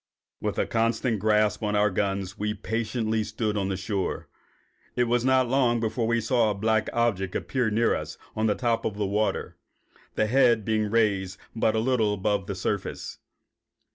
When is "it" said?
4.95-5.03